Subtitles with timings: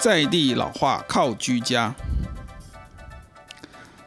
[0.00, 1.94] 在地老化靠居家，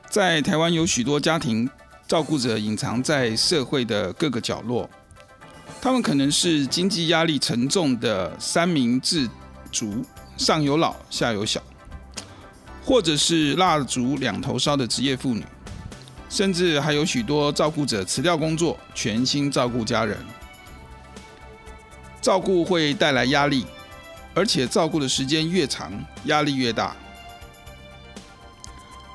[0.09, 1.69] 在台湾有许多家庭
[2.08, 4.89] 照顾者隐藏在社会的各个角落，
[5.80, 9.30] 他们可能是经济压力沉重的三明治
[9.71, 10.03] 族，
[10.36, 11.61] 上有老下有小，
[12.83, 15.45] 或者是蜡烛两头烧的职业妇女，
[16.27, 20.17] 甚至还有许多照顾者辞掉工作，全心照顾家人。
[22.19, 23.67] 照顾会带来压力。
[24.36, 25.92] 而且照顾的时间越长，
[26.26, 26.95] 压力越大。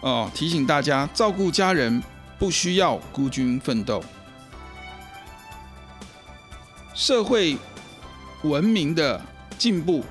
[0.01, 2.03] 哦，提醒大家，照顾家人
[2.39, 4.03] 不需要孤军奋斗。
[6.95, 7.57] 社会
[8.43, 9.21] 文明的
[9.57, 10.05] 进步，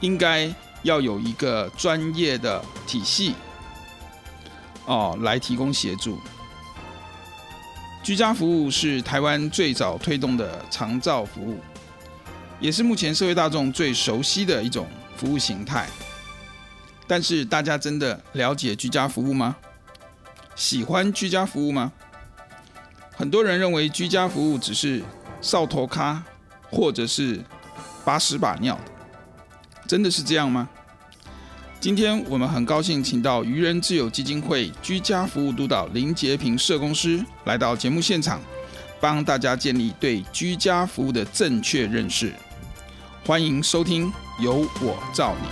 [0.00, 3.34] 应该要有一个专业的体系，
[4.86, 6.18] 哦，来提供协助。
[8.04, 11.60] 居家服务是台湾最早推动的长照服务。
[12.62, 15.88] 也是目前社会大众最熟悉的一种服务形态，
[17.08, 19.56] 但是大家真的了解居家服务吗？
[20.54, 21.92] 喜欢居家服务吗？
[23.16, 25.02] 很多人认为居家服务只是
[25.40, 26.22] 扫头咖，
[26.70, 27.42] 或者是
[28.04, 28.78] 把屎把尿，
[29.88, 30.68] 真的是这样吗？
[31.80, 38.40] 今天我们很高兴请到愚人之友基金会居家服务督导林杰平社工师来到节目现场，
[39.00, 42.32] 帮大家建立对居家服务的正确认识。
[43.24, 44.10] 欢迎收听
[44.42, 45.46] 《有我照你》。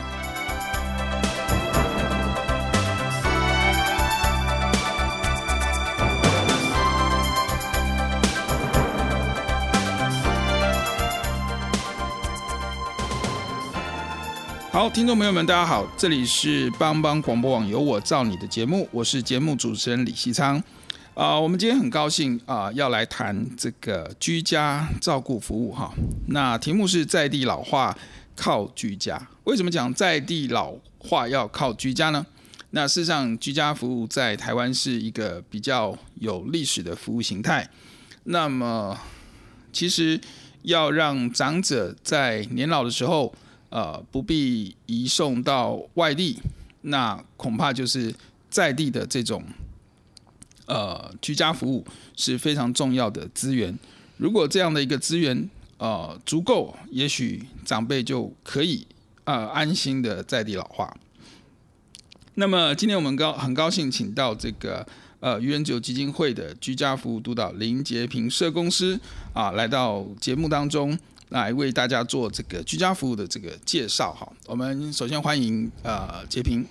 [14.73, 20.61] 好，听众朋友们，大家好，这里是帮帮广播网《有我照你》的节目，我是节目主持人李希昌。
[21.15, 25.93] 啊、我们今天很高兴啊、要来谈这个居家照顾服务哈。
[26.29, 27.97] 那题目是在地老化
[28.35, 29.21] 靠居家。
[29.45, 32.25] 为什么讲在地老化要靠居家呢？
[32.71, 37.69] 那事实上，居家服务在台湾是一个比较有历史的服务形态。
[38.25, 38.97] 那么，
[39.73, 40.19] 其实
[40.63, 43.35] 要让长者在年老的时候，
[43.69, 46.39] 呃，不必移送到外地，
[46.83, 48.15] 那恐怕就是
[48.49, 49.45] 在地的这种。
[50.71, 51.85] 呃，居家服务
[52.17, 53.77] 是非常重要的资源。
[54.19, 58.87] 如果这样的一个资源呃足够，也许长辈就可以
[59.25, 60.97] 呃安心的在地老化。
[62.37, 64.87] 那么今天我们高很高兴请到这个
[65.19, 68.99] 呃愚人酒基金会的居家服务督导林杰平社公司
[69.33, 70.97] 啊来到节目当中
[71.31, 74.13] 来为大家做这个居家服务的这个介绍。
[74.13, 76.65] 哈，我们首先欢迎呃杰平。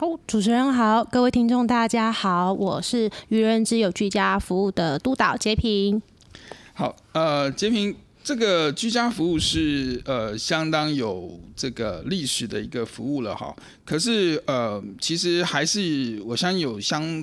[0.00, 6.00] 好，主持人好，各位听众大家好，我是愚人之友居家服务的督导杰平。
[6.72, 7.94] 好，呃，杰平，
[8.24, 13.54] 这个居家服务是呃相当有这个历史的一个服务了哈。
[13.84, 17.22] 可是呃，其实还是我相信有相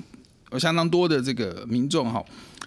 [0.52, 2.24] 有相当多的这个民众哈，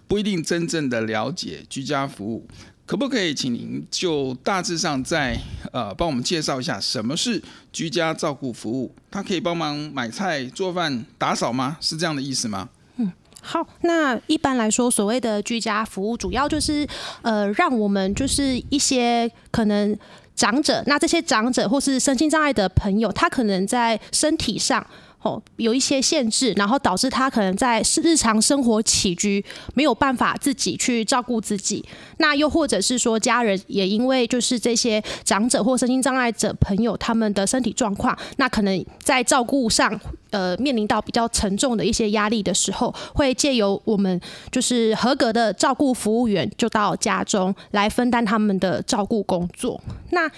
[0.09, 2.45] 不一定真正的了解居家服务。
[2.85, 5.37] 可不可以请您就大致上再
[5.71, 7.41] 呃帮我们介绍一下什么是
[7.71, 8.93] 居家照顾服务？
[9.09, 11.77] 它可以帮忙买菜、做饭、打扫吗？
[11.79, 12.67] 是这样的意思吗？
[12.97, 13.11] 嗯，
[13.41, 13.65] 好。
[13.81, 16.85] 那一般来说，所谓的居家服务，主要就是
[17.21, 19.97] 呃让我们就是一些可能
[20.35, 24.85] 长者，那这些长者或是身心障碍的朋友，他可能在身体上
[25.21, 29.43] 哦，有一些限制，然后导致他可能在日常生活起居
[29.75, 31.85] 没有办法自己去照顾自己。
[32.17, 39.99] 那又或者是说，家人也因为就是这些长者或身心障碍者朋友他们的身体状况，那可能在照顾上
[40.31, 44.19] 呃面临到比较沉重的一些压力的时候，会借由我们
[44.51, 49.79] 就是合格的照顾服务员就到家中来分担他们的照顾工作。
[50.09, 50.29] 那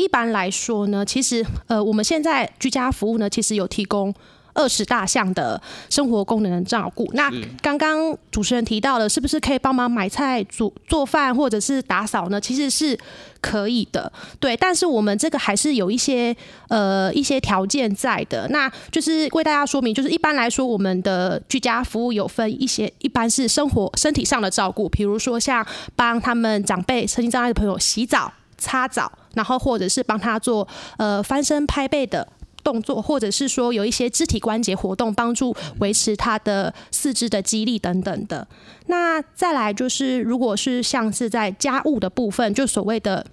[0.00, 4.14] 一般来说呢，其实呃，我们现在居家服务呢，其实有提供
[4.52, 7.08] 二十大项的生活功能的照顾。
[7.12, 7.30] 那
[7.62, 12.40] 刚刚主持人提到了，是不是可以帮忙买菜、煮做饭或者是打扫呢？
[12.40, 12.98] 其实是
[13.40, 14.10] 可以的，
[14.40, 14.56] 对。
[14.56, 16.34] 但是我们这个还是有一些
[16.68, 18.48] 呃一些条件在的。
[18.48, 25.64] 那就是为大家说明，就是一般来说，我们的居家服务有分一些，一般是生活身体上的照顾，比如说像
[25.94, 28.32] 帮他们长辈、身心障碍的朋友洗澡。
[28.62, 30.66] 擦澡，然后或者是帮他做
[30.98, 32.26] 呃翻身拍背的
[32.62, 38.46] 动作，或者是说有一些肢体关节活动，帮助维持他的四肢的肌力等等的。
[38.86, 43.24] 那再来就是，如果是像是在家务的部分，就所谓的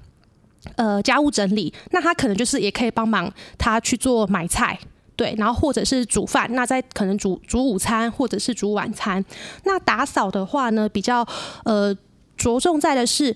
[0.76, 4.80] 呃家务整理，那他可能就是也可以帮忙他去做买菜，
[5.16, 9.24] 对，然后或者是煮饭，那在可能煮煮午餐或者是煮晚餐。
[9.66, 11.28] 那打扫的话呢，比较
[11.66, 11.94] 呃
[12.38, 13.36] 着重在的是。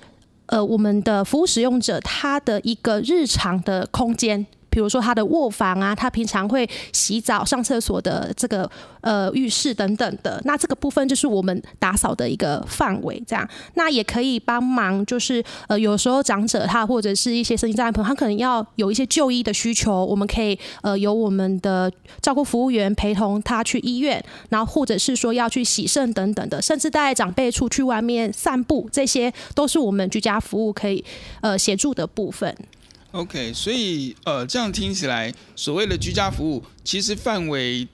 [0.51, 4.45] 呃，我们的服务使用者他的一个日常的空间。
[4.71, 8.67] 比如说他的卧房啊，他平常会洗澡、上厕所的这个
[9.01, 13.47] 呃浴室等等的，那这个部分就是我们打扫的一个范围，这样。
[13.75, 21.91] 那也可以帮忙，就是呃有时候长者他或者是一些身心障碍朋友，他可能要有一些就医的需求，我们可以呃由我们的
[22.21, 31.03] 照顾服务员陪同他去医院，然后或者是说要去洗肾等等的，甚至带长辈出去外面散步，这些都是我们居家服务可以
[31.41, 32.55] 呃协助的部分。
[33.11, 37.87] OK，所以呃，这样听起来，所谓的居家服务，其实范围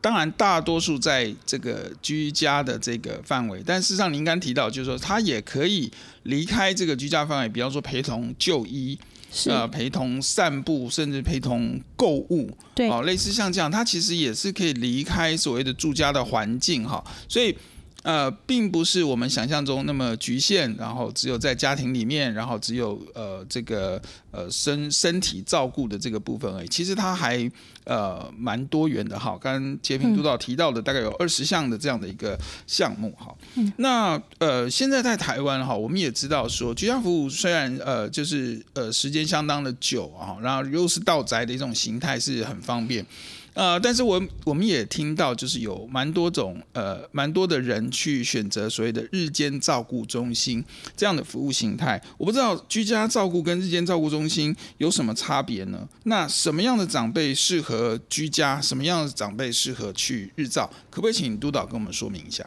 [0.00, 5.90] 当然大多数在这个居家的这个范围，但事实上您刚提到，就是说它也可以
[6.24, 8.98] 离开这个居家范围，比方说陪同就医，
[9.32, 17.56] 是呃，陪同散步，甚至陪同购物，对，哦，类似像这样，它其实也是可以离开所谓的住家的环境哈，所以。
[18.02, 24.00] 呃，并不是我们想象中那么局限，然后只有在家庭里面，然后只有呃这个
[24.30, 26.68] 呃身身体照顾的这个部分而已。
[26.68, 27.50] 其实它还
[27.84, 29.38] 呃蛮多元的哈。
[29.40, 33.32] 刚刚洁平督导提到的大概有二十项的这样的一个项目哈。
[33.54, 33.72] 嗯。
[33.76, 43.06] 那呃现在在台湾哈，我们也知道说居家服务虽然呃就是呃时间相当的久啊，然后又是到宅的一种形态是很方便。
[43.54, 50.64] 呃，但是我我们也听到，就是有蛮多种呃，蛮多的人去选择所谓的日间照顾中心
[50.96, 52.02] 这样的服务形态。
[52.16, 55.86] 我不知道居家照顾跟日间照顾中心有什么差别呢？
[56.04, 58.60] 那什么样的长辈适合居家？
[58.60, 60.70] 什么样的长辈适合去日照？
[60.90, 62.46] 可不可以请督导跟我们说明一下？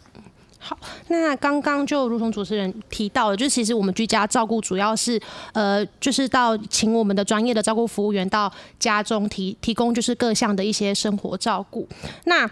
[0.58, 0.78] 好，
[1.10, 5.22] 那刚刚就如同主持人提到的，就其实我们居家照顾主要是，
[5.54, 11.88] 呃，就是到请我们的专业的照顾服务员到家中提提供，就是各项的一些生活照顾。
[12.24, 12.50] 那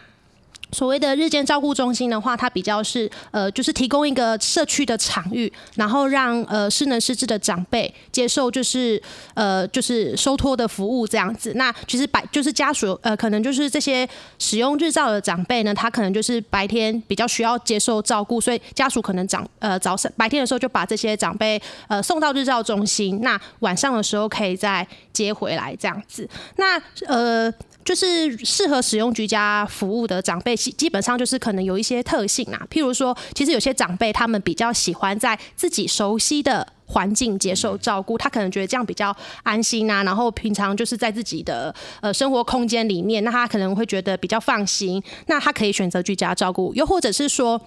[0.74, 9.02] 所谓的日间照顾中心的话，它比较是呃，就是提供一个社区的场域，然后让呃失能失智的长辈接受就是
[9.36, 11.54] 呃就是收托的服务这样子。
[11.56, 14.08] 那其实白就是家属呃，可能就是这些
[14.40, 26.28] 使用日照的长辈呢，他可能就是白天比较需要接受照顾，所以家属可能长呃早上白天的时候就把这些长辈呃送到日照中心，那晚上的时候可以再接回来这样子。
[26.58, 27.54] 那呃。
[27.84, 47.60] 就是适合使用居家服务的长辈，基基本上就是可能有一些特性啊，譬如说，其实有些长辈他们比较喜欢在自己熟悉的环境接受照顾，他可能觉得这样比较安心啊，然后平常就是在自己的呃生活空间里面，那他可能会觉得比较放心，那他可以选择居家照顾，又或者是说，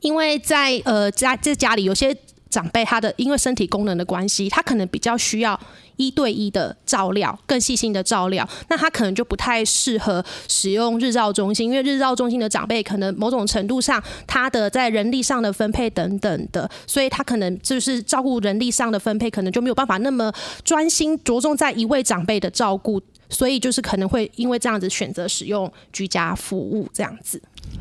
[0.00, 2.16] 因为在呃家在家里有些。
[2.50, 5.58] 长辈他的因为身体功能的关系，他可能比较需要
[5.96, 20.32] 一对一的照料，更细心的照料，那他可能就不太适合使用日照中心，因为日照中心的长辈可能某种程度上他的在人力上的分配等等的，所以他可能就是照顾人力上的分配，可能就没有办法那么
[20.64, 27.40] 专心着重在一位长辈的照顾，所以就是可能会因为这样子选择使用居家服务这样子。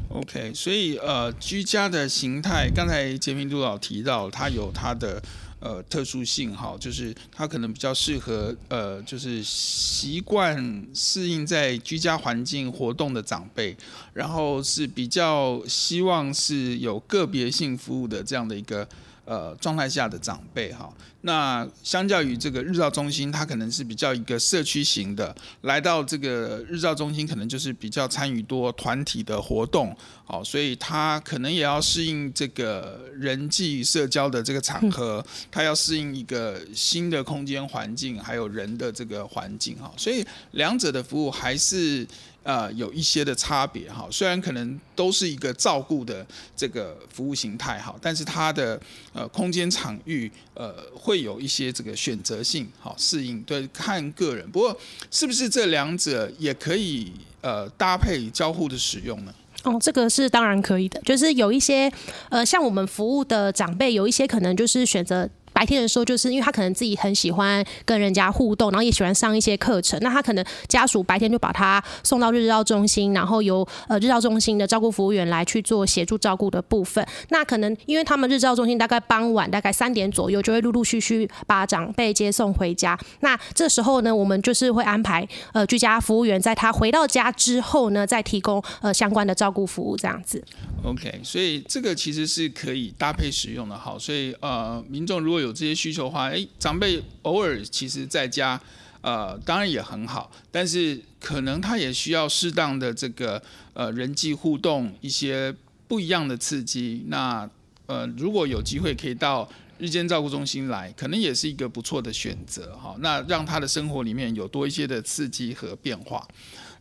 [0.09, 5.21] OK，所以呃，居家的形态，刚才杰明督导提到，它有它的
[5.63, 13.73] 呃特殊性哈，就是它可能比较适合呃，就是习惯适应在居家环境活动的长辈，
[14.13, 18.85] 然后是比较希望是有个别性服务的这样的一个
[19.25, 20.91] 呃状态下的长辈哈。
[21.25, 42.05] 那相较于这个日照中心，它可能是比较一个社区型的，来到这个日照中心，可能就是比较参与多团体的活动，好，所以他可能也要适应这个人际社交的这个场合，他要适应一个新的空间环境，还有人的这个环境哈，所以两者的服务还是。
[42.43, 48.79] 呃，有一些的差别哈，虽然可能都是一个照顾的这个服务形态哈，但是它的
[49.13, 54.45] 呃空间场域呃会有一些这个选择性好适应，对，看个人。
[54.51, 54.77] 不过
[55.09, 59.33] 是不是这两者也可以呃搭配交互的使用呢？
[59.63, 61.89] 哦，这个是当然可以的，就是有一些
[62.27, 65.29] 呃像我们服务的长辈，有一些可能就是选择。
[65.53, 69.99] 白天的时候，就是因为他可能自己很喜欢跟人家互动，然后也喜欢上一些课程。
[70.01, 77.05] 那他可能家属白天就把他送到日照中心，然后由呃日照中心的照顾服务员来去做协助照顾的部分。
[77.29, 82.97] 那可能因为他们日照中心大概傍晚大概三点左右就会陆陆续续把长辈接送回家。
[83.19, 90.43] 那这时候呢，我们就是会安排呃居家服务员在他回到家之后呢，再提供呃相关的照顾服务这样子。
[90.83, 93.77] OK，所以这个其实是可以搭配使用的。
[93.77, 98.59] 好，所以呃民众如果有这些需求的话，诶，长辈偶尔其实在家，
[99.01, 103.41] 呃，当然也很好，但是可能他也需要适当的这个
[103.73, 105.53] 呃人际互动，一些
[105.87, 107.03] 不一样的刺激。
[107.07, 107.47] 那
[107.85, 109.47] 呃，如果有机会可以到
[109.77, 112.95] 日间照顾中心来，可能也是一个不错的选择哈。
[112.99, 116.25] 那让他的生活里面有多一些的刺激和变化。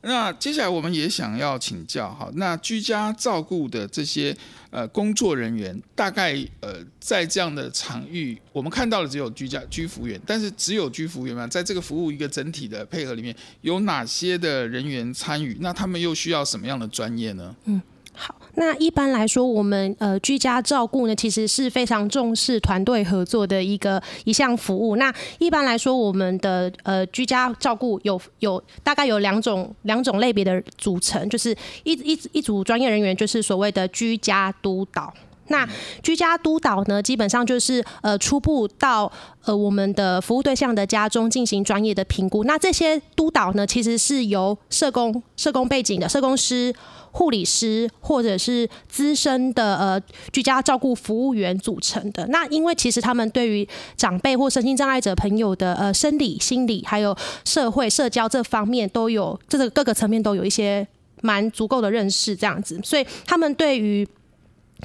[0.03, 4.37] 那接下来我们也想要请教哈，那居家照顾的这些
[4.71, 15.57] 呃工作人员，大概呃在这样的场域，我们看到的只有居家居服员，但是只有居服员嘛，在这个服务一个整体的配合里面，有哪些的人员参与？
[15.61, 17.55] 那他们又需要什么样的专业呢？
[17.67, 17.81] 嗯。
[18.25, 24.95] 好，那一般来说，我们呃居家照顾呢，其实是非常重视团队合作的一个一项服务。
[24.95, 31.51] 那一般来说，我们的呃居家照顾有有大概有两种两种类别的组成，就是
[31.83, 35.13] 一一一组专业人员，就是所谓的居家督导。
[35.49, 35.69] 那
[36.01, 39.11] 居家督导呢，基本上就是呃初步到
[39.45, 42.45] 呃我们的服务对象的家中进行专业的评估。
[42.45, 46.73] 那这些督导呢，其实是由社工社工背景的社工师。
[47.13, 50.03] 护理师或者是资深的呃
[50.33, 52.27] 居家照顾服务员组成的。
[52.27, 53.67] 那因为其实他们对于
[53.97, 60.87] 长辈或身心障碍者朋友的呃生理、心理还有社会社交这方面都有，这个各个层面都有一些
[61.21, 64.09] 蛮足够的认识，这样子，所以他们对于。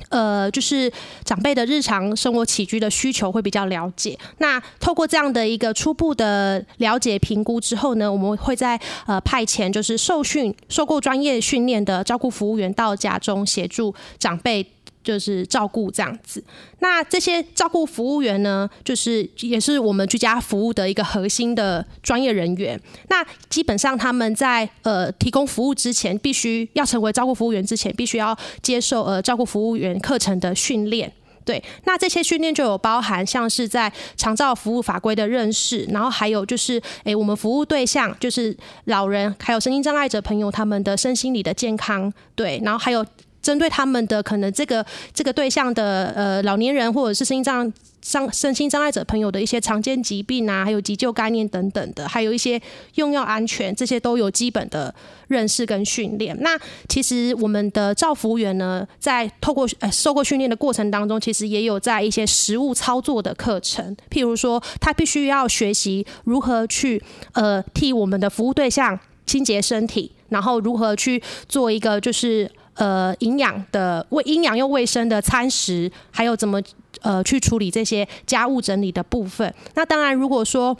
[0.09, 0.91] 呃，就是
[1.23, 4.17] 长辈的日常生活起居的需求会比较了解。
[4.37, 14.65] 那透过这样的一个初步的了解评估之后呢，我们会在呃派遣就是受训、受过专业训练的照顾服务员到家中协助长辈。
[15.07, 16.43] 就是照顾这样子，
[16.79, 22.77] 那这些照顾服务员呢，就是也是我们居家服务的一个核心的专业人员。
[23.07, 31.09] 那基本上他们在呃提供服务之前，必须要成为照顾服务员之前，必须要接受呃照顾服务员课程的训练。
[31.45, 43.05] 对，那这些训练就有包含像是在长照服务法规的认识，然后还有就是，诶，我们服务对象就是老人，还有身心障碍者朋友他们的身心理的健康，对，然后还有。
[43.47, 52.61] 针对他们的可能这个这个对象的呃老年人或者是心障伤身心障碍者朋友的一些常见疾病啊，还有急救概念等等的，还有一些
[52.95, 54.93] 用药安全，这些都有基本的
[55.29, 56.37] 认识跟训练。
[56.41, 67.01] 那其实我们的照服务员呢，在透过呃受过训练的过程当中，其实也有在一些实务操作的课程，譬如说他必须要学习如何去
[67.31, 72.51] 呃替我们的服务对象清洁身体，然后如何去做一个就是。
[72.77, 76.61] 呃，营养的卫营养又卫生的餐食，还有怎么
[77.01, 79.53] 呃去处理这些家务整理的部分。
[79.73, 80.77] 那当然，如果说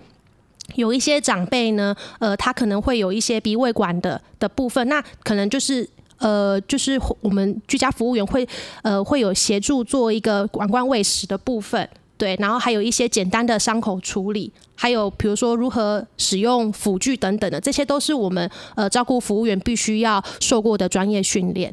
[0.75, 5.89] 有一些长辈呢，呃，他可能会有一些鼻胃管的的部分，那可能就是
[6.19, 8.47] 呃，就是我们居家服务员会
[8.83, 11.89] 呃会有协助做一个管管喂食的部分。
[12.17, 21.71] 对，然后还有一些简单的伤口处理，还有比如说如何使用辅具等等的，这些都是我们呃照顾服务员必须要受过的专业训练。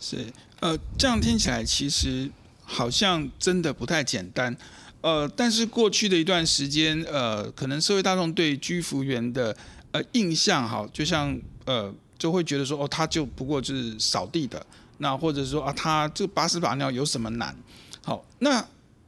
[0.00, 0.24] 是，
[0.60, 2.30] 呃，这样听起来其实
[2.64, 4.56] 好像真的不太简单，
[5.02, 9.54] 呃，但是过去的一段时间，呃，可能社会大众对居服员的
[9.92, 14.64] 呃印象，哈，就像呃，就会觉得说，哦，他就不过就是扫地的，
[14.98, 17.54] 那或者说啊，他这个把屎把尿有什么难？
[18.02, 18.66] 好，那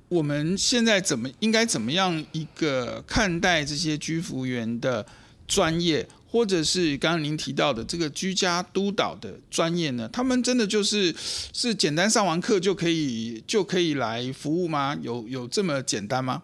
[0.08, 5.06] 我们现在怎么应该怎么样一个看待这些居服员的
[5.46, 6.06] 专业？
[6.32, 10.08] 或者是刚刚您提到的这个居家督导的专业呢？
[10.10, 11.14] 他们真的就是
[11.52, 14.96] 是简单上完课就可以就可以来服务吗？
[15.02, 16.42] 有有这么简单吗？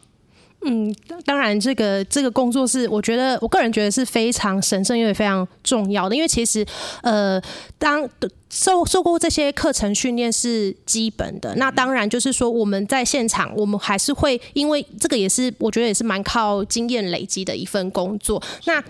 [0.61, 0.93] 嗯，
[1.25, 6.17] 当然，这个这个工作是我觉得我个人觉得是非常神圣，因为非常重要的。
[6.17, 6.67] 因为其实，
[7.01, 7.41] 呃，
[7.79, 8.07] 当
[8.51, 11.55] 受受过这些课程训练是基本的。
[11.55, 18.43] 那当然就是说，我们在现场，我们还是会因为这个也是我觉得也是蛮靠经验累积的一份工作。
[18.65, 18.83] 那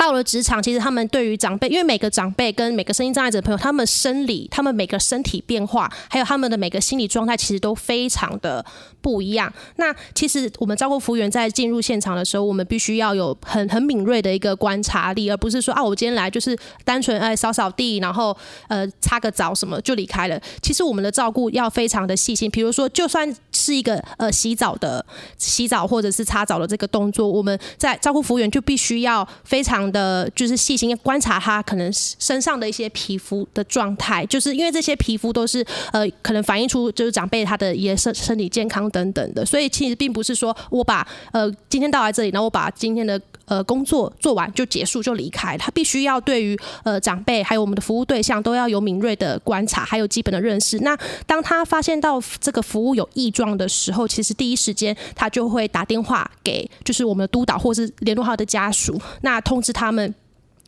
[0.00, 8.64] 到了职场，其实他们对于长辈，因为每个长辈跟每个身心障碍者朋友，他们生理、他们每个身体变化，还有他们的每个心理状态，其实都非常的
[9.02, 9.52] 不一样。
[9.76, 18.36] 那其实我们照顾服务员在进入现场的时候，我们必须要有很很敏锐的一个观察力，而不是说啊，我今天来就是单纯哎扫扫地，然后
[18.68, 20.40] 呃擦个澡什么就离开了。
[20.62, 25.04] 其实我们的照顾要非常的细心，比如说就算是一个呃洗澡的
[25.36, 29.80] 洗澡或者是擦澡的这个动作，我们在照顾服务员就必须要非常。
[29.90, 50.78] 的就是细心观察他可能身上的一些皮肤的状态，就是因为这些皮肤都是呃可能反映出就是长辈他的一些身身体健康等等的，所以其实并不是说我把呃今天到来这里，然后我把今天的呃工作做完就结束就离开，他必须要对于呃长辈还有我们的服务对象都要有敏锐的观察，还有基本的认识。
[50.80, 59.70] 那当他发现到这个服务有异状的时候，其实第一时间他就会打电话给就是我们的督导或是联络他的家属，那通知。
[59.72, 60.12] 他们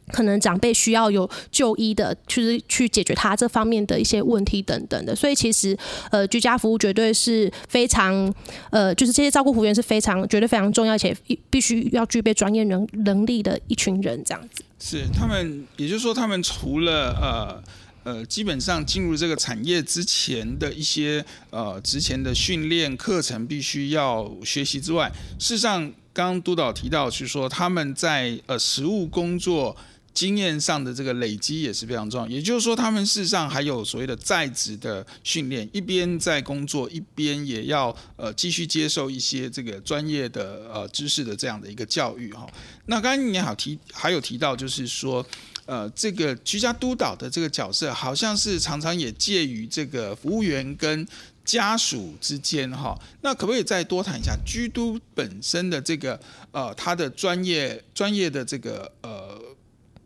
[0.08, 5.14] 可能长辈需要有就医的，就是去解决他这方面的一些问题等等的。
[5.14, 5.76] 所以其实
[6.10, 8.32] 呃，居家服务绝对是非常
[8.70, 11.16] 呃，就是这些照顾服务员是非常绝对非常重要，且
[11.48, 14.22] 必须要具备专业能能力的一群人。
[14.24, 17.62] 这样子是他们，也就是说，他们除了呃
[18.04, 25.92] 呃，基本上进入这个产业之前的一些呃之前的训练课程必须要学习之外，事实上。
[26.14, 29.74] 刚刚督导提到，是说他们在呃实务工作
[30.14, 32.28] 经验上的这个累积也是非常重要。
[32.28, 42.46] 也就是说，他们事实上还有所谓的在职的训练，一边在工作，一边也要呃继续接受一些这个专业的呃知识的这样的一个教育哈。
[42.86, 45.24] 那刚刚你好提还有提到，就是说
[45.66, 51.06] 呃这个居家督导的这个角色，好像是常常也介于这个服务员跟
[51.44, 56.18] 家属之间哈，那可不可以再多谈一下居督本身的这个
[56.52, 59.21] 呃，他的专业专业的这个呃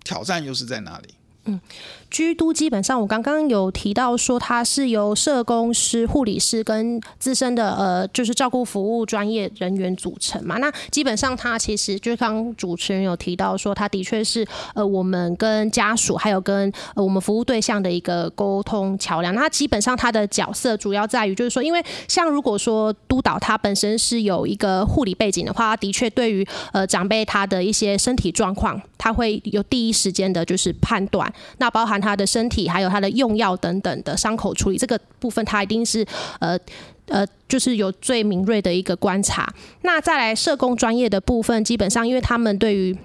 [0.06, 1.14] 挑战又是在哪里？
[1.46, 1.60] 嗯。
[2.08, 10.56] 居都基本上，我刚刚有提到说，它是由社工师、护理师跟资深的呃，就是照顾服务专业人员组成嘛。
[10.58, 19.34] 那基本上，它其实就是刚主持人有提到说，它的确是呃，我们跟家属还有跟呃我们服务对象的一个沟通桥梁。
[19.34, 31.30] 那基本上，它的角色主要在于就是说，因为像如果说督导他本身是有一个护理背景的话，他的确对于呃长辈他的一些身体状况，他会有第一时间的就是判断。
[31.58, 36.04] 那包含他的身体，还有他的用药等等的伤口处理这个部分，他一定是
[36.40, 36.58] 呃
[37.06, 39.52] 呃，就是有最敏锐的一个观察。
[39.82, 42.96] 那再来社工专业的部分，基本上因为他们对于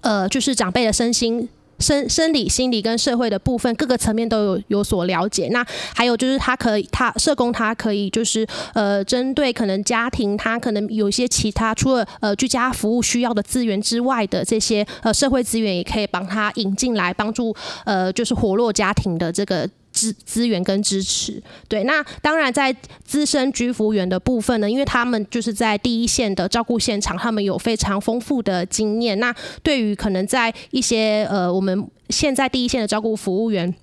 [0.00, 1.48] 呃，就是长辈的身心。
[1.78, 5.48] 生生理、心理跟社会的部分，各个层面都有有所了解。
[5.52, 5.64] 那
[5.94, 19.68] 还有就是，他可以，他社工他可以就是呃，针对可能家庭，他可能有一些其他除了呃居家服务需要的资源之外的这些呃社会资源，也可以帮他引进来，帮助呃就是活络家庭的这个。
[19.98, 29.18] 资资源跟支持，对，那当然在资深居服员的部分呢，因为他们就是在第一线的照顾现场，他们有非常丰富的经验。
[29.18, 33.74] 那对于可能在一些呃，我们现在第一线的照顾服务员。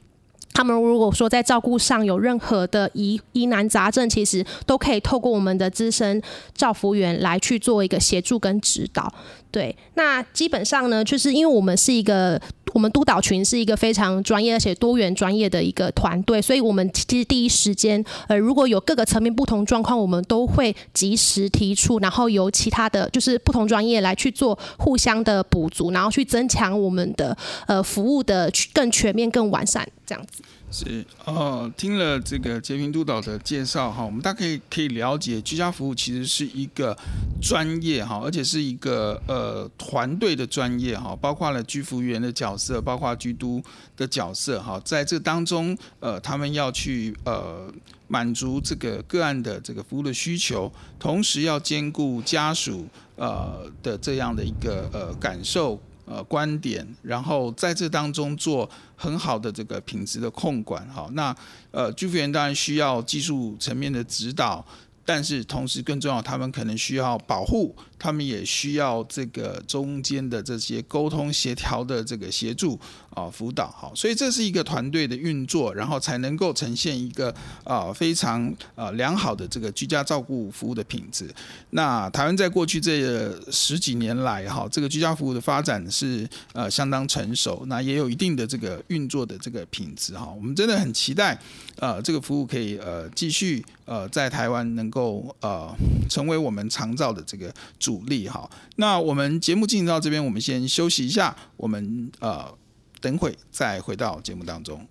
[0.58, 6.22] 他们如果说在照顾上有任何的疑疑难杂症，其实都可以透过我们的资深
[6.54, 9.14] 照服员来去做一个协助跟指导。
[9.52, 12.40] 对，那基本上呢，就是因为我们是一个，
[12.76, 27.36] 我们督导群是一个非常专业而且多元专业的一个团队，所以我们其实第一时间，呃，如果有各个层面不同状况，我们都会及时提出，然后由其他的就是不同专业来去做互相的补足，然后去增强我们的
[27.66, 30.44] 呃服务的更全面、更完善这样子。
[30.78, 36.94] 是哦，听了这个洁平督导的介绍哈，我们大概可以了解，居家服务其实是一个
[37.42, 43.64] 专业哈，而且是一个呃团队的专业哈，包括了居服员的角色，包括居督
[43.96, 47.72] 的角色哈，在这当中呃，他们要去呃
[48.10, 52.86] 满足这个个案的这个服务的需求，同时要兼顾家属
[53.16, 55.80] 呃的这样的一个呃感受。
[56.06, 61.36] 呃，观点，然后在这当中做很好的这个品质的控管，好，那
[61.72, 64.64] 呃，居服员当然需要技术层面的指导，
[65.04, 72.80] 但是同时更重要，他们可能需要保护，他们也需要这个中间的这些沟通协调的这个协助
[73.12, 81.34] 啊辅导，哈，所以这是一个团队的运作，然后才能够呈现一个啊非常啊良好的这个居家照顾服务的品质。
[81.72, 91.40] 那台湾在过去这十几年来，哈，这个居家服务的发展是呃相当成熟，那也有一定的这个运作的这个品质，哈，我们真的很期待
[91.78, 95.34] 呃这个服务可以呃继续呃在台湾能够。
[95.42, 95.74] 呃，
[96.10, 97.54] 成为我们常照的这个
[97.86, 98.50] 主力哈。
[98.78, 102.52] 那我们节目进行到这边，我们先休息一下，我们呃
[103.00, 104.88] 等会再回到节目当中。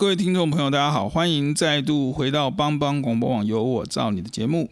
[0.00, 4.66] 各位听众朋友，大家好，欢迎再度回到帮帮广播网有我照你的节目。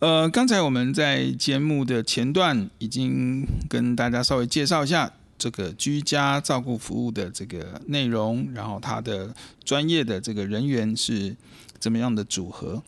[0.00, 9.32] 呃，刚才我们在节目的前段已经跟大家稍微介绍一下这个居家照顾服务的这个内容，然后它的
[9.64, 11.36] 专业的这个人员是
[11.78, 12.82] 怎么样的组合。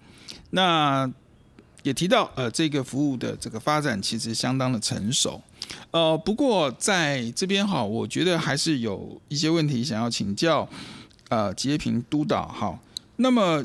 [0.50, 1.08] 那
[1.84, 5.40] 也提到，呃，这个服务的这个发展其实相当的成熟。
[5.92, 10.68] 呃，不过在这边哈，我觉得还是有一些问题想要请教。
[11.28, 12.78] 呃，吉业平督导哈。
[13.16, 13.62] 那么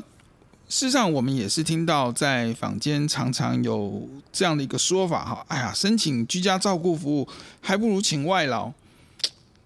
[0.68, 5.44] 事实上，我们也是听到在坊间常常有这样的一个说法哈。
[5.48, 7.28] 哎呀，申请居家照顾服务
[7.60, 8.72] 还不如请外劳，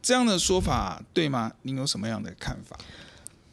[0.02, 1.52] 这样的说法对吗？
[1.62, 2.78] 您有什么样的看法？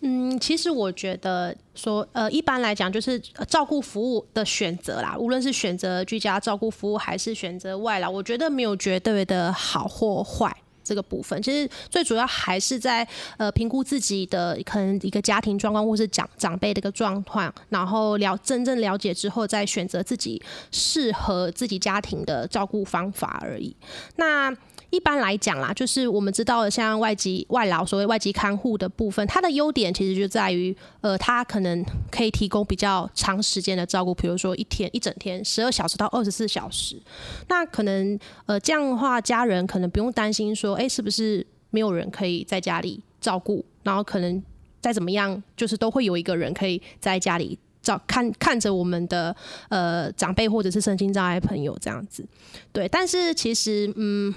[0.03, 10.55] 嗯，其实我觉得说，呃，一般来讲就是照顾服务的选择啦，无论是选择居家照顾服务还是选择外劳，我觉得没有绝对的好或坏。
[10.91, 23.73] 这个部分其实最主要还是在呃评估自己的可能一个家庭状况，或是长长辈的一个状况，然后了真正了解之后，再选择自己适合自己家庭的照顾方法而已。
[24.17, 24.53] 那
[24.91, 37.01] 一般来讲啦，就是我们知道的，像外籍外劳，所谓外籍看护的部分，它的优点其实就在于，呃，它可能可以提供比较长时间的照顾，比如说一天一整天，十二小时到二十四小时。
[37.47, 43.63] 那可能，呃，这样的话，家人可能不用担心说，哎，是不是没有人可以在家里照顾？
[43.83, 44.43] 然后可能
[44.81, 49.33] 再怎么样，就是都会有一个人可以在家里照看看着我们的
[49.69, 52.25] 呃长辈或者是身心障碍朋友这样子。
[52.73, 54.33] 对，但是其实，嗯。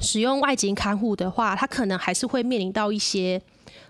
[0.00, 3.40] 使用外籍看护的话，他可能还是会面临到一些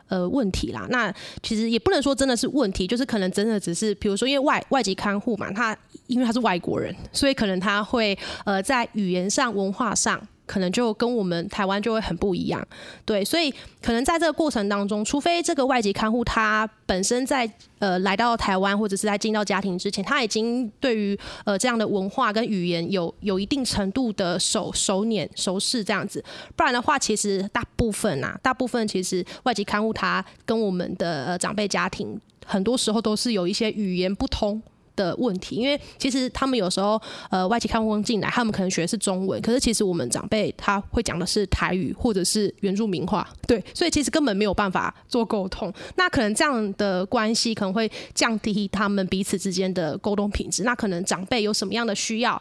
[0.08, 0.86] 呃问题啦。
[0.90, 1.12] 那
[1.42, 10.20] 其实也不能说真的是问题，就是可能真的只是，比如说因为外外籍看护嘛，他因为他是外国人，所以可能他会呃在语言上、文化上。
[10.46, 12.66] 可能就跟我们台湾就会很不一样，
[13.04, 13.50] 对，所以
[13.80, 26.22] 可能在这个过程当中，除非这个外籍看护他本身在呃来到台湾或者是在进到家庭之前，他已经对于呃这样的文化跟语言有有一定程度的熟熟稔熟识这样子，
[26.56, 34.60] 不然的话，其实大部分啊，大部分其实外籍看护他跟我们的呃长辈家庭很多时候都是有一些语言不通
[35.02, 45.72] 的问题，因为其实他们有时候呃外籍看护进来，他们可能学的是中文，可是其实我们长辈他会讲的是台语或者是原住民话，对，所以其实根本没有办法做沟通。
[45.96, 50.62] 那可能这样的关系可能会降低他们彼此之间的沟通品质。
[50.62, 52.40] 那可能长辈有什么样的需要，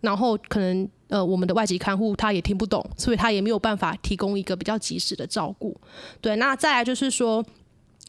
[0.00, 5.78] 然后可能呃我们的外籍看护他也听不懂，所以他也没有办法提供一个比较及时的照顾。
[6.20, 7.44] 对，那再来就是说。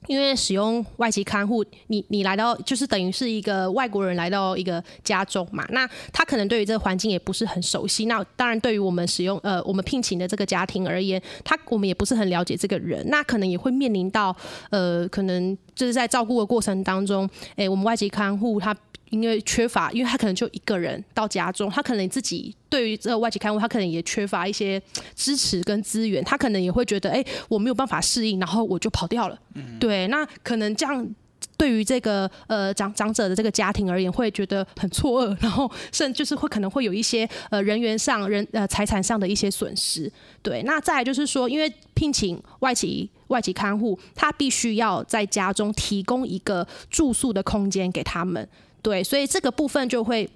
[0.08, 8.06] 因为使用外籍看护，你你来到就是等于是一个外国人来到一个家中嘛，那他可能对于这个环境也不是很熟悉。
[8.06, 14.36] 那当然，对于我们使用呃我们聘请的这个家庭而言，他我们也不是很了解这个人，那可能也会面临到
[14.70, 18.76] 呃可能就是在照顾的过程当中，哎，我们外籍看护他。
[19.10, 24.82] 因为缺乏，因为他可能就一个人到家中，他可能自己对于这个外籍看护，他可能也缺乏一些
[25.16, 29.40] 支持跟资源，他可能也会觉得，哎，我没有办法适应，然后我就跑掉了。
[29.56, 31.16] 嗯、对，那可能这样
[31.58, 40.12] 对于这个呃长长者的这个家庭而言，会觉得很错愕，然后甚至就是会可能会有一些呃人员上人呃财产上的一些损失。
[40.42, 48.48] 对，那再来就是说，因为聘请外籍外籍看护，他必须要在家中提供一个住宿的空间给他们。
[48.82, 50.30] 对，所以这个部分就会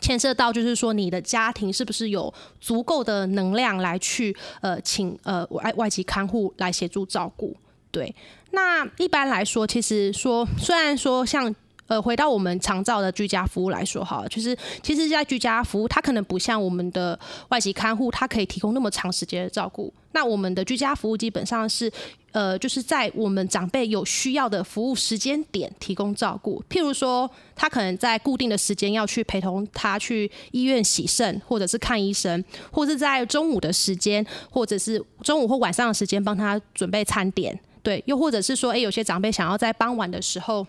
[0.00, 7.56] 牵涉到，就是说你的家庭是不是有足够的能量来去呃请呃外外籍看护来协助照顾。
[7.90, 8.14] 对，
[8.52, 11.54] 那一般来说，其实说虽然说像。
[11.88, 17.18] 呃，回到我们常照的居家服务来说，哈，就是其实，在居家服务，它可能不像我们的
[17.48, 19.92] 外籍看护，它可以提供那么长时间的照顾。
[20.12, 21.92] 那我们的居家服务基本上是，
[22.32, 26.62] 呃，就是在我们长辈有需要的服务时间点提供照顾。
[26.68, 37.58] 譬如说，他可能在固定的时间要去陪同他去医院洗肾，或者是看医生，或是在中午的时间，或者是中午或晚上的时间帮他准备餐点。
[37.82, 40.66] 对，又或者是说，诶，有些长辈想要在傍晚的时候。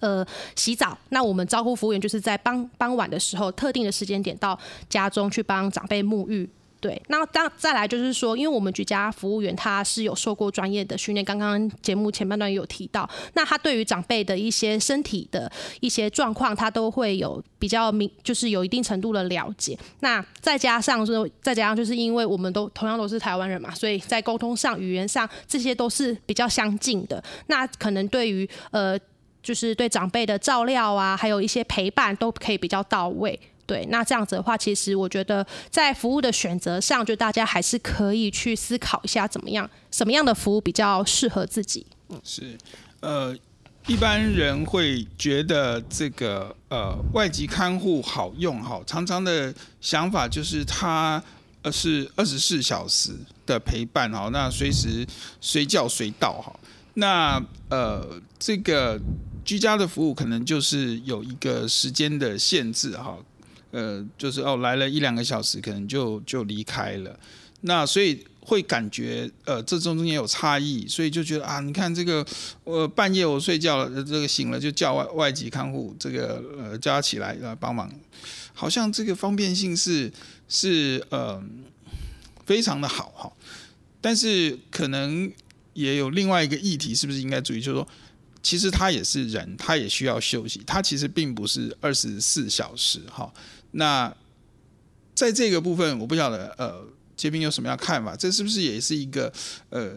[0.00, 0.96] 呃，洗澡。
[1.10, 6.48] 那我们招呼服务员就是在傍傍晚的时候，特定的时间点到家中去帮长辈沐浴。
[6.84, 19.78] 对，那当再来就是说，因为我们居家服务员他是有受过专业的训练，刚刚节目前半段有提到，那他对于长辈的一些身体的一些状况，他都会有比较明，就是有一定程度的了解。
[20.00, 27.24] 那再加上说，再加上就是因为我们都同样都是台湾人嘛，所以在沟通上、语言上这些都是比较相近的。
[27.46, 29.00] 那可能对于呃。
[29.42, 33.38] 就是对长辈的照料啊，还有一些陪伴都可以比较到位。
[33.66, 41.86] 对，那这样子的话，其实我觉得在服务的选择上，就大家还是可以去思考一下，怎么样，什么样的服务比较适合自己。
[42.10, 42.58] 嗯，是，
[43.00, 43.34] 呃，
[43.86, 51.22] 一般人会觉得这个呃外籍看护好用哈，常常的想法就是他
[51.62, 53.12] 呃是二十四小时
[53.46, 55.06] 的陪伴哈，那随时
[55.40, 56.54] 随叫随到哈，
[56.94, 59.00] 那呃这个。
[59.44, 63.14] 居家的服务可能就是有一个时间的限制哈，
[63.74, 67.18] 呃，就是哦来了一两个小时，可能就就离开了。
[67.62, 72.24] 那所以会感觉呃这中间有差异，所以就觉得啊，你看这个
[72.62, 77.90] 呃半夜我睡觉了，这个醒了就叫外外籍看护，这个呃叫他起来来帮忙，
[78.52, 80.12] 好像这个方便性是
[80.48, 81.42] 是呃
[82.46, 83.32] 非常的好哈。
[84.00, 85.32] 但是可能
[85.72, 87.88] 也有另外一个议题，是不是应该注意，就是说。
[88.44, 90.60] 其实他也是人，他也需要休息。
[90.66, 93.32] 他其实并不是二十四小时哈。
[93.74, 94.14] 那
[95.14, 96.84] 在这个部分，我不晓得呃，
[97.16, 98.16] 杰斌有什么样看法？
[98.16, 99.32] 这是不是也是一个
[99.70, 99.92] 呃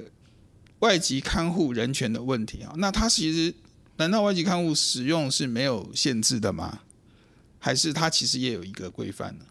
[0.79, 2.73] 外籍看护人权的问题啊？
[2.77, 3.53] 那他其实
[3.97, 6.81] 难道外籍看护使用是没有限制的吗？
[7.59, 9.45] 还是他其实也有一个规范呢？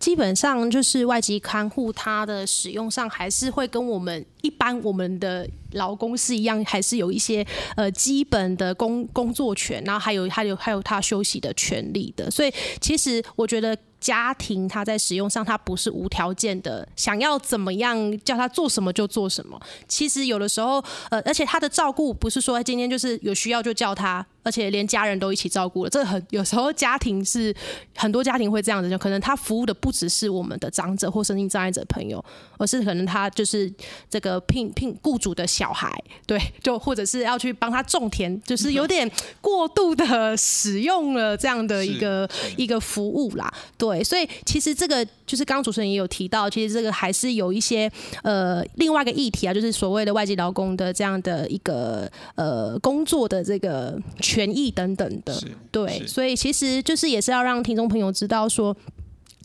[0.00, 12.28] 基本上就是外籍看护，它的使用上还是会跟我们一般我们的劳工是一样，还是有一些呃基本的工工作权，然后还有还有还有他休息的权利的。
[12.30, 19.60] 所以其实我觉得家庭他在使用上，他不是无条件的，想要怎么样叫他做什么就做什么。
[19.86, 24.26] 其实有的时候呃，而且他的照顾不是说今天就是有需要就叫他。
[24.42, 27.54] 而且连家人都一起照顾了，这很有时候家庭是
[27.96, 32.24] 很多家庭会这样子，就可能他服务的不只是我们的长者或身心障碍者朋友，
[32.58, 33.72] 而是可能他就是
[34.08, 35.92] 这个聘聘雇主的小孩，
[36.26, 47.90] 对，就或者是要去帮他种田，就是有点过度的使用了这样的一个一个服务啦，对，所以其实这个就是刚刚主持人也有提到，其实这个还是有一些
[48.22, 53.98] 呃另外一个议题啊，就是所谓的外籍劳工的这样的一个呃工作的这个。
[54.20, 55.38] 权益等等的，
[55.70, 58.74] 对，所以其实就是也是要让听众朋友知道说，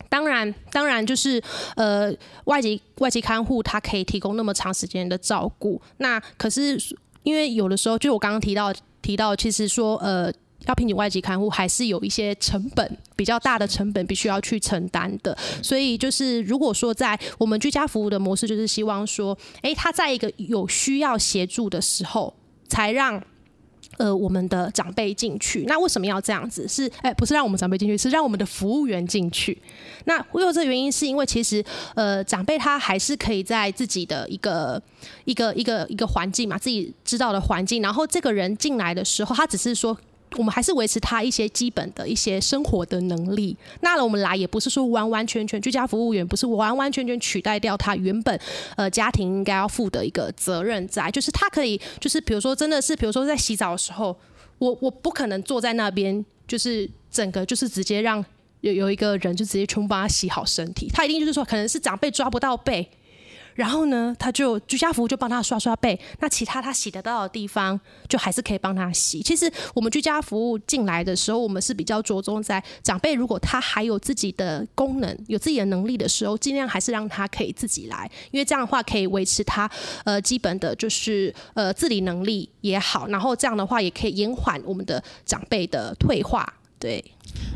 [0.08, 1.42] 当然，当然就是
[1.76, 2.12] 呃，
[2.44, 6.78] 外籍外籍看护他可以提供那么长时间的照顾，那可是
[7.22, 8.72] 因为有的时候，就我刚刚提到
[9.02, 10.32] 提到，其实说呃，
[10.66, 22.34] 要聘请外籍看护还是有一些成本比较大的成本必须要去承担的，所以就是如果说在我们居家服务的模式，就是希望说，哎，他在一个有需要协助的时候，
[22.68, 23.22] 才让。
[23.98, 26.68] 呃，我们的长辈进去，那为什么要这样子？
[26.68, 29.56] 是哎，不是让我们长辈进去，是让我们的服务员进去。
[30.04, 34.82] 那会有这个原因，是因为其实呃，长辈他还是可以在自己的一个
[35.24, 37.80] 一个一个一个环境嘛，自己知道的环境。
[37.80, 39.96] 然后这个人进来的时候，他只是说。
[40.36, 43.56] 我们还是维持他一些基本的一些生活的能力。
[43.80, 48.38] 那我们来也不是说完完全全居家服务员不是完完全全取代掉他原本
[48.76, 54.16] 呃家庭应该要负的一个责任在，就是他可以就是比如说真的是比如说在洗澡的时候，
[54.58, 58.24] 我我不可能坐在那边就是整个就是直接让
[58.60, 62.88] 有有一个人就直接全部帮他洗好身体，他一定就是说可能是长辈抓不到背。
[63.56, 69.20] 然后呢，他就居家服务就帮他刷刷背，那其他他洗得到的地方，就还是可以帮他洗。
[69.22, 79.68] 其实我们居家服务进来的时候，我们是比较着重在长辈，如果他还有自己的功能、有自己的能力的时候，尽量还是让他可以自己来，因为这样的话可以维持他
[80.04, 86.52] 呃基本的就是呃自理能力也好，然后这样的话也可以延缓我们的长辈的退化。
[86.78, 87.02] 对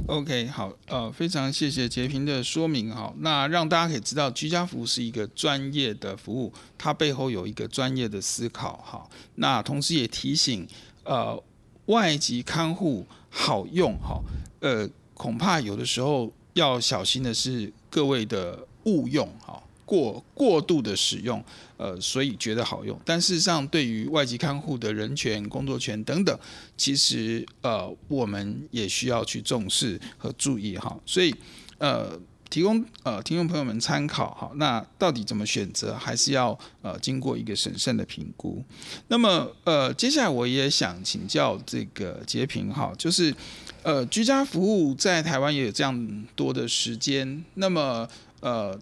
[0.07, 9.07] ，OK，好，呃，非常谢谢洁平的说明哈，那让大家可以知道居家服务是一个专业的服务，它背后有一个专业的思考哈。
[9.35, 10.67] 那同时也提醒，
[11.05, 11.41] 呃，
[11.87, 14.21] 外籍看护好用哈，
[14.61, 19.63] 呃，恐怕有的时候要小心的是各位的误用哈。
[19.85, 21.45] 过过度的使用，
[21.81, 26.39] 呃，所以觉得好用，但事实上，对于外籍看护的人权、工作权等等，
[26.77, 30.95] 其实呃，我们也需要去重视和注意哈。
[31.07, 31.35] 所以
[31.79, 34.53] 呃，提供呃听众朋友们参考哈。
[34.57, 38.63] 那到底怎么选择，还是要呃经过一个审慎的评估。
[39.09, 43.35] 那么呃，接下来我也想请教这个杰平哈，就是
[43.83, 48.07] 呃，居家服务在台湾也有这样多的时间，那么
[48.41, 48.79] 呃。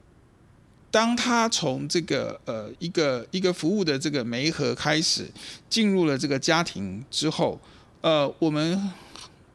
[0.91, 5.27] 当他从这个呃一个一个服务的这个媒合开始
[5.69, 7.61] 进入了这个家庭之后，
[8.01, 8.91] 呃，我们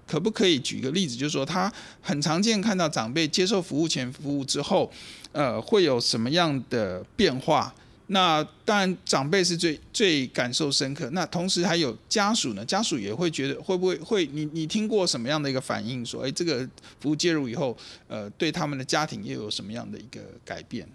[0.08, 4.92] 可不可以举一个例子，就是说他很常见看到长辈接受服务前服务之后，
[5.32, 7.74] 呃，会有什么样的变化？
[8.08, 16.06] 那当然长辈是最最感受深刻，那同时还有家属呢，家属也会觉得会不会会你你听过什么样的一个反应？
[16.06, 16.68] 说，哎，这个
[17.00, 17.76] 服务介入以后，
[18.08, 20.88] 呃，对他们的家庭又有什么样的一个改变？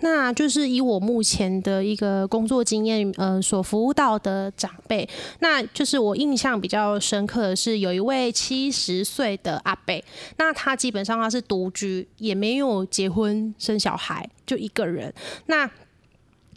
[0.00, 5.08] 那就是以我目前的一个工作经验，呃，所服务到的长辈，
[5.40, 10.02] 那就是我印象比较深刻的是，有一位七十岁的阿伯，
[10.38, 15.12] 那他基本上他是独居，也没有结婚生小孩，就一个人。
[15.46, 15.70] 那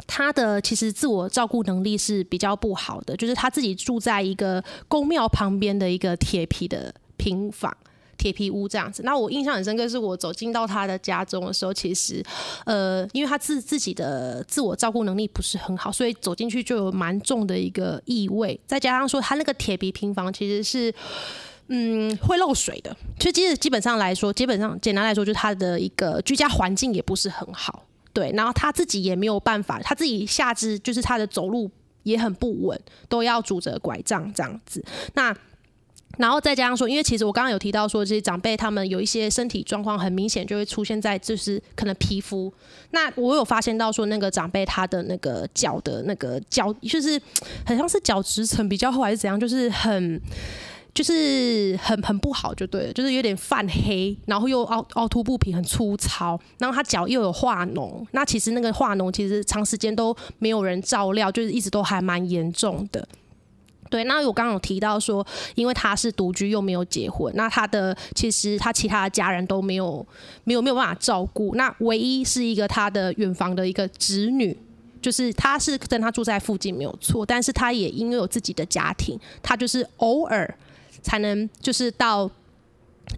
[0.08, 7.76] 他的其实自我照顾能力是比较不好的，就是他自己住在一个宫庙旁边的一个铁皮的平房。
[8.20, 12.22] 铁皮屋这样子，那我印象很深刻，是我走进到他的家中的时候，其实，
[12.66, 20.94] 呃，因为他自自己的自我照顾能力不是很好，所以走进去就有蛮重的一个异味，再加上说他那个铁皮平房其实是，
[21.68, 31.72] 嗯，会漏水的，所以其实基本上来说，基本上简单来说，就是他的一个居家环境也不是很好，对，然后他自己也没有办法，他自己下肢就是他的走路
[32.04, 32.78] 也很不稳，
[33.08, 35.34] 都要拄着拐杖这样子，那。
[36.20, 42.54] 然后再加上说，因为其实我刚刚有提到说，这些长辈他们有一些身体状况很明显就会出现在就是可能皮肤。
[42.92, 47.20] 那我有发现到说，那个长辈他的那个脚的那个脚，就是
[47.66, 50.22] 很像是角质层比较厚还是怎样，就是很
[50.94, 56.38] 就是很很不好就对了，就是有点泛黑，然后又凹凹凸不平，很粗糙。
[56.58, 63.08] 然后他脚又有化脓，那其实那个化脓其实长时间都没有人照料，就是一直都还蛮严重的。
[63.90, 65.26] 对，那我刚刚有提到说，
[65.56, 70.06] 因为他是独居又没有结婚，那他的其实他其他的家人都没有
[70.44, 74.56] 没有没有办法照顾，那唯一是一个他的远房的一个侄女，
[75.02, 80.56] 就是他是跟他住在附近没有错，但是他也因为有自己的家庭，他就是偶尔
[81.02, 82.30] 才能就是到。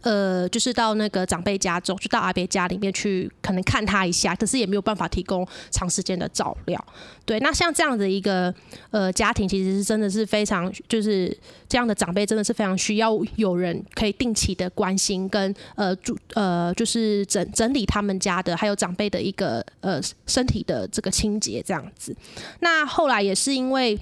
[0.01, 6.85] 呃，就是到那个长辈家中，就到阿伯家里面去，可能看他一下，可是也没有办法提供长时间的照料。
[7.25, 8.53] 对，那像这样的一个
[8.89, 11.35] 呃家庭，其实是真的是非常，就是
[11.69, 22.15] 这样的长辈真的是非常需要有人可以定期的关心跟呃住呃就是整整理他们家的，还有长辈的一个呃身体的这个清洁这样子。
[22.59, 23.99] 那后来也是因为。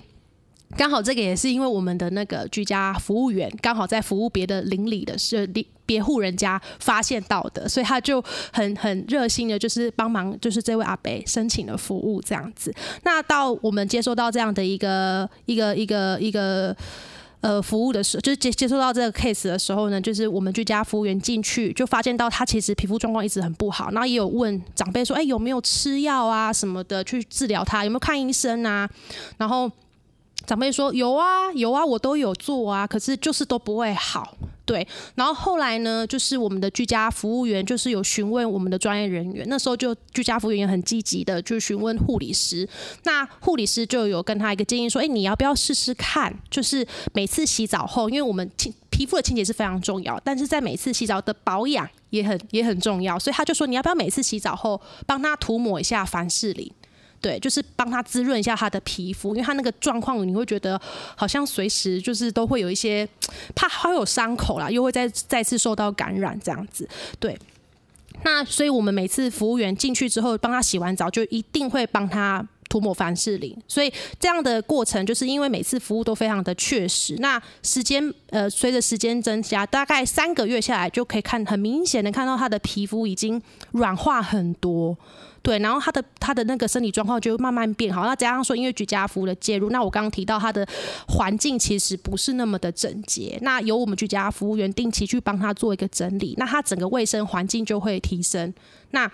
[0.78, 12.72] 刚好这个也是因为我们的那个居家服务员刚好在服务别的邻里的是邻别户人家发现到的，所以他就很很热心的，就是帮忙，就是这位阿伯申请了服务这样子。
[13.04, 16.76] 那到我们接收到这样的一个一个一个一个
[17.42, 28.88] 呃服务的时候，就是接接收到这个 case 的时候呢，就是我们居家服务员进去就发现到他其实皮肤状况一直很不好，然后也有问长辈说，哎，有没有吃药啊什么的去治疗他，有没有看医生啊，
[29.38, 29.72] 然后。
[30.50, 34.36] 长辈说有啊有啊，我都有做啊，可是就是都不会好。
[34.66, 42.68] 对，然后后来呢，就是我们的居家服务员就是有询问我们的专业人员，那时候就居家服务员也很积极的就询问护理师，
[43.04, 46.36] 那护理师就有跟他一个建议说，哎，你要不要试试看？
[46.50, 56.72] 就是每次洗澡后，因为我们清皮肤的清洁是非常重要，但是在每次洗澡的保养也很也很重要，所以他就说，你要不要每次洗澡后帮他涂抹一下凡士林？
[57.22, 60.80] 对，就是帮他滋润一下他的皮肤，因为他那个状况，你会觉得
[61.16, 63.08] 好像随时就是都会有一些
[63.56, 66.88] 怕，还有伤口啦，又会再再次受到感染这样子。
[67.20, 67.38] 对，
[68.24, 72.48] 那所以我们每次服务员进去之后，帮他洗完澡，就一定会帮他。
[72.70, 77.16] 涂抹凡士林，所以这样的过程就是因为每次服务都非常的确实。
[77.18, 83.42] 那时间呃，随着时间增加，大概三个月下来就可以看很明显的看到他的皮肤已经
[83.72, 84.96] 软化很多，
[85.42, 88.06] 对，然后他的他的那个身体状况就慢慢变好。
[88.06, 90.68] 那加上说因为居家服务的介入，那我刚刚提到他的
[91.08, 98.54] 环境其实不是那么的整洁，那由我们居家服务员定期去帮他做一个整理，那他整个卫生环境就会提升。
[98.92, 99.10] 那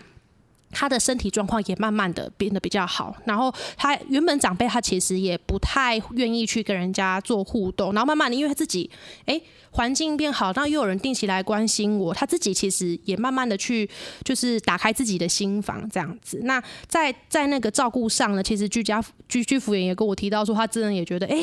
[0.76, 8.90] 他的身体状况也慢慢的变得比较好，然后他原本长辈他其实也不太愿意去跟人家做互动，然后慢慢的因为他自己
[9.24, 13.90] 哎环境变好，那又有人定期来关心我，他自己其实也慢慢的去
[14.26, 16.42] 就是打开自己的心房这样子。
[16.44, 21.42] 那在在那个照顾上呢，其实居家居居服员也跟我提到说，他真的也觉得哎，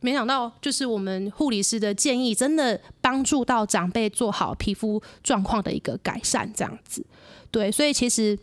[0.00, 7.02] 没想到就是我们护理师的建议真的帮助到长辈做好皮肤状况的一个改善这样子。
[7.50, 8.38] 对，所以其实。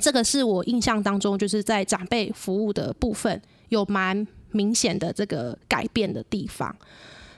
[0.00, 6.74] 这个是我印象当中，就是在长辈服务的部分有蛮明显的这个改变的地方。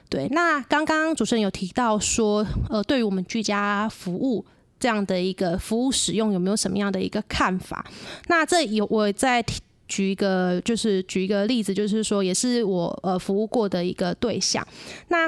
[0.09, 4.45] 对，那刚刚主持人有提到说，呃，对于我们居家服务
[4.79, 7.85] 这样的一个服务使用，有没有什么样的一个看法？
[8.27, 9.43] 那这有我再
[9.87, 14.65] 举一个，就是举一个例子，就是说，也是我呃服务过的一个对象。
[15.07, 15.27] 那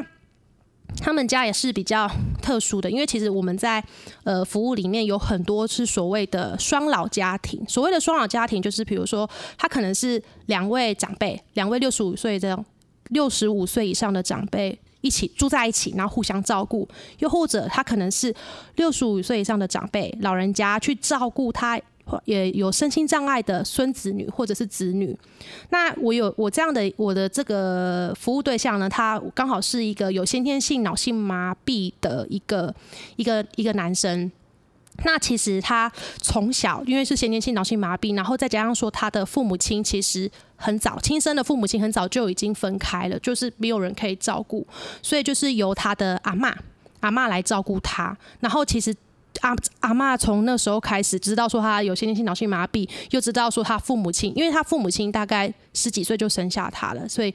[1.00, 2.10] 他们家也是比较
[2.42, 3.84] 特殊的，因为其实我们在
[4.24, 7.64] 呃服务里面有很多是所谓的双老家庭。
[7.68, 12.66] 所谓的双老家庭，就是比如说他可能是两位长辈，两位六十五岁这样
[13.10, 16.88] 六十五岁以上的长辈一起住在一起，然后互相照顾；
[17.20, 18.34] 又或者他可能是
[18.76, 21.80] 六十五岁以上的长辈老人家去照顾他。
[22.26, 25.18] 也有身心障碍的孙子女或者是子女，
[25.70, 32.74] 那我有我这样的我的这个服务对象呢，他刚好是一个有先天性脑性麻痹的一个
[33.16, 34.32] 一个一个男生。
[35.04, 35.92] 那其实他
[36.22, 44.66] 从小因为是先天性脑性麻痹，然后再加上说他的父母亲其实很早亲生的父母亲很早就已经分开了，就是没有人可以照顾，
[45.02, 46.54] 所以就是由他的阿嬷
[47.02, 48.96] 阿嬷来照顾他，然后其实。
[49.42, 57.34] 阿阿嬷从那时候开始知道说他有先天性脑性麻痹，又知道说他父母亲，因为他父母亲大概十几岁就生下他了，所以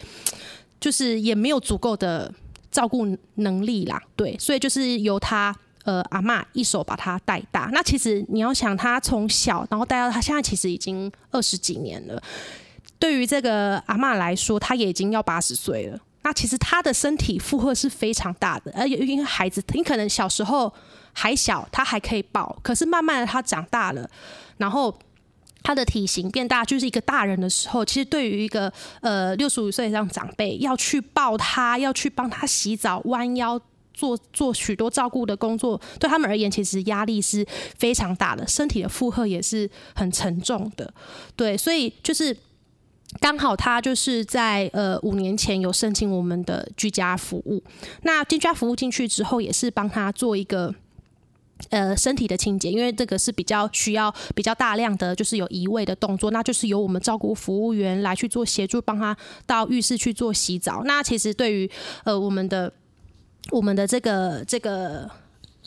[0.80, 2.32] 就是也没有足够的
[2.70, 4.00] 照顾能力啦。
[4.16, 7.68] 对，所以就是由他呃阿嬷一手把他带大。
[7.72, 12.22] 那其实你要想他从小然后带到他现在，其实已经二十几年了。
[12.98, 15.98] 对于这个阿嬷来说，他也已经要八十岁了。
[16.22, 20.72] 那其实他的身体负荷是非常大的，而且因为孩子，你可能小时候。
[21.14, 24.08] 还小，他还可以抱，可是慢慢的他长大了，
[24.56, 24.98] 然后
[25.62, 33.60] 他的体型变大，就是一个大人的时候，其实对于一个呃六十五岁以上长辈要去抱他，要去帮他洗澡、弯腰
[33.92, 37.46] 做做许多照顾的工作，对他们而言其实压力是
[37.76, 40.94] 非常大的，身体的负荷也是很沉重的。
[41.36, 42.34] 对，所以就是
[43.20, 47.62] 刚好他就是在呃五年前有申请我们的居家服务，
[48.02, 50.74] 那居家服务进去之后，也是帮他做一个。
[51.70, 60.82] 呃，身体的清洁，因为这个是比较需要比较大量的，就是有移位的动作，那就是由我们照顾服务员来去做协助，帮他到浴室去做洗澡。
[60.84, 61.70] 那其实对于
[62.02, 62.72] 呃我们的
[63.52, 65.08] 我们的这个这个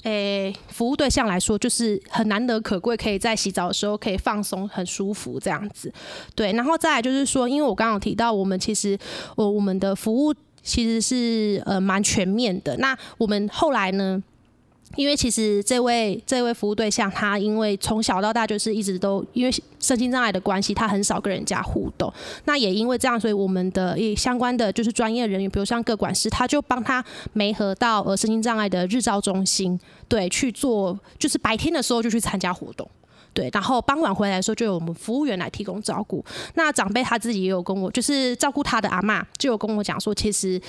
[0.06, 5.92] 诶、服务对象来说，就是很难得可贵，可以在洗澡的时候可以放松，很舒服这样子。
[6.36, 8.98] 对，然后再来就是说，因为我刚刚有提到，我们其实
[9.36, 12.78] 我我们的服务其实是呃蛮全面的。
[12.78, 14.24] 那我们后来呢？
[14.96, 22.12] 因为其实这位这位服务对象，他因为从小到大就是一直都因为身心障碍的关系，他很少跟人家互动。
[22.46, 32.90] 那也因为这样，所以我们的一相关的就是专业人员，比如像个管师，他就帮他媒合到呃身心障碍的日照中心，对，去做，就是白天的时候就去参加活动，
[33.34, 36.24] 对，然后傍晚回来的时候就有我们服务员来提供照顾。
[36.54, 40.62] 那长辈他自己也有跟我，就是照顾他的阿嬷，就有跟我讲说，其实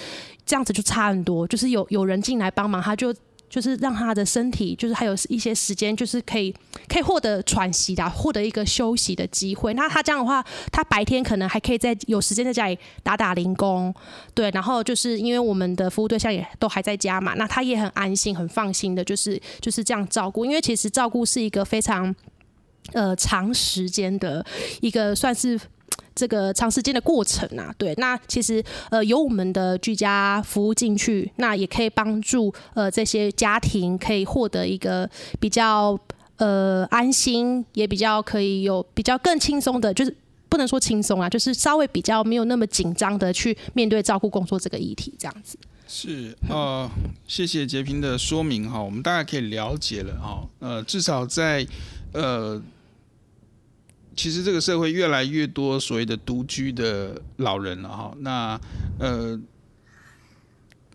[0.45, 3.14] 这样子就差很多，就是有有人进来帮忙，他就。
[3.49, 6.55] 就是让他的身体，就是还有一些时间，就是可以
[6.89, 9.73] 可以获得喘息的，获得一个休息的机会。
[9.75, 13.95] 那他这样的话，他白天可能还可以在有时间在家里打打零工，
[14.35, 14.51] 对。
[14.51, 20.45] 然后就是因为我们的服务对象也都还在家嘛，那他也很安心、很放心的，就是就是这样照顾。
[20.45, 22.15] 因为其实照顾是一个非常
[22.93, 24.45] 呃长时间的
[24.81, 25.61] 一个算是。
[26.17, 35.09] 这个长时间的过程啊，对，那其实呃有我们的居家服务进去，那也可以帮助呃这些家庭可以获得一个
[35.39, 35.97] 比较
[36.39, 40.17] 呃安心，也比较可以有比较更轻松的，就是
[40.49, 45.59] 不能说轻松啊，就是稍微比较没有那么紧张的去面对照顾工作这个议题，这样子。
[45.89, 46.91] 是呃，
[47.29, 50.45] 谢谢杰平的说明哈，我们大概可以了解了哈。
[50.59, 51.64] 呃，至少在
[52.12, 52.61] 呃，
[54.17, 58.14] 其实这个社会越来越多所谓的独居的老人了哈。
[58.21, 58.59] 那
[58.99, 59.39] 呃，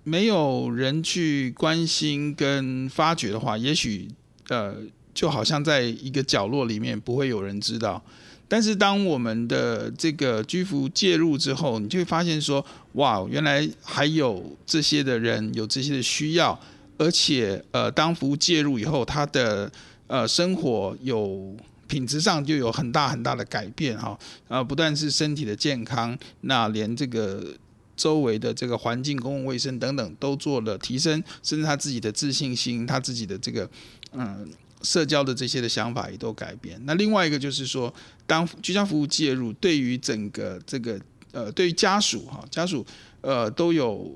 [0.03, 4.07] 没有人去关心跟发掘的话，也许
[4.49, 4.75] 呃，
[5.13, 8.03] 就好像在一个角落里面不会有人知道。
[8.47, 16.59] 但是当我们的这个居服介入之后，你就会发现说，哇，原来还有这些的人有这些的需要，
[16.97, 19.71] 而且呃，当服务介入以后，他的
[20.07, 21.55] 呃生活有
[21.91, 24.17] 品质上就有很大很大的改变哈，
[24.47, 27.53] 啊，不但是身体的健康，那连这个
[27.97, 33.69] 周围的这个环境、公共卫生等等都做了提升，甚至他自己的自信心，他自己的这个
[34.13, 34.49] 嗯。
[34.83, 36.81] 社交的这些的想法也都改变。
[36.85, 37.93] 那另外一个就是说，
[38.25, 40.99] 当居家服务介入，对于整个这个
[41.31, 42.83] 呃，对于家属哈，家属
[43.21, 44.11] 呃都有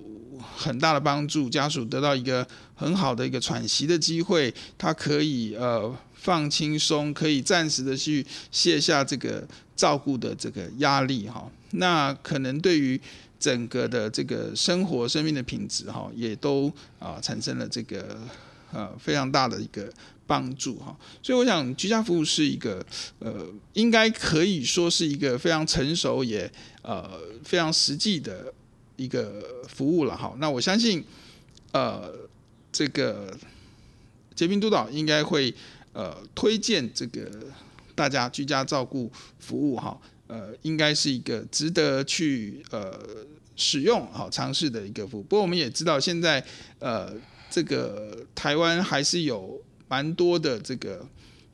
[0.57, 1.47] 很大的帮助。
[1.47, 5.95] 家属得到一个很好的一个喘息的机会，他可以呃
[6.26, 11.49] 放轻松，可以暂时的去卸下这个照顾的这个压力哈。
[11.71, 12.99] 那可能对于
[13.39, 18.19] 整个的这个生活、生命的品质哈，也都啊产生了这个
[18.71, 19.88] 呃非常大的一个。
[20.28, 22.84] 帮助哈，所以我想居家服务是一个
[23.19, 26.51] 呃，应该可以说是一个非常成熟也
[26.82, 27.07] 呃
[27.43, 28.51] 非常实际的
[28.95, 30.34] 一个服务了哈。
[30.39, 31.05] 那我相信
[31.73, 32.11] 呃
[32.71, 33.38] 这个
[34.34, 35.53] 结冰督导应该会
[35.96, 37.28] 呃推荐这个
[37.96, 42.93] 大家居家照顾服务哈，呃应该是一个值得去呃
[43.56, 45.24] 使用好尝试的一个服务。
[45.24, 46.46] 不过我们也知道现在
[46.78, 47.12] 呃
[47.50, 49.60] 这个台湾还是有。
[49.88, 51.08] 蛮多的这个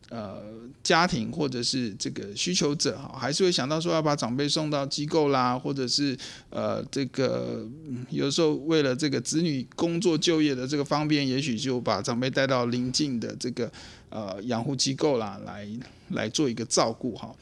[0.10, 0.42] 呃
[0.82, 6.18] 家庭或者是这个需求者哈，还是会想到说要把长辈送到机构啦，或者是
[6.50, 7.68] 呃这个
[8.10, 13.70] 有时候为了这个子女工作就业的这个方便，也许就把长辈带到邻近的这个
[14.12, 15.68] 呃养护机构啦，来
[16.10, 17.36] 来做一个照顾哈。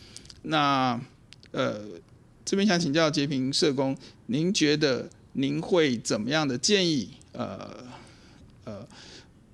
[0.44, 0.98] 那
[1.52, 1.82] 呃
[2.46, 3.94] 这边想请教洁平社工，
[4.28, 7.10] 您觉得您会怎么样的建议？
[7.34, 7.76] 呃
[8.64, 8.88] 呃。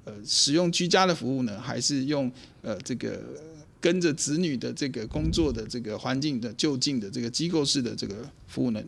[0.07, 3.20] 呃，使用居家的服务呢，还是用呃这个
[3.82, 8.80] 跟着子女的这个工作的这个环境的就近的这个机构式的这个服务呢？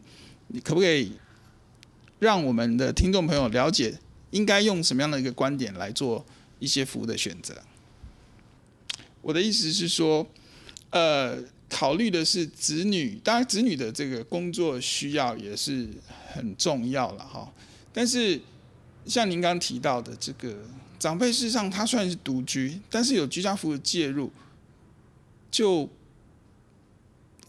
[0.49, 1.13] 你可不可以
[2.19, 3.97] 让我们的听众朋友了解，
[4.29, 6.23] 应该用什么样的一个观点来做
[6.59, 7.55] 一些服务的选择？
[9.27, 10.25] 我的意思是说，
[10.91, 15.89] 呃，考虑的是子女，当然子女的这个工作需要也是
[16.31, 17.51] 很重要了哈。
[17.91, 18.39] 但是
[19.05, 20.57] 像您刚提到的这个。
[20.99, 24.31] 长辈事实上他虽然是独居，但是有居家服务介入，
[25.51, 25.87] 就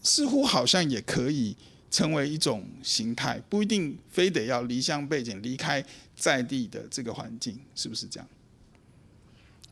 [0.03, 1.55] 似乎好像也可以
[1.89, 5.83] 成为一种形态，不一定非得要离乡背井、离开
[6.15, 8.29] 在地的这个环境，是不是这样？